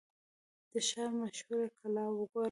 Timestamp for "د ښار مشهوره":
0.71-1.67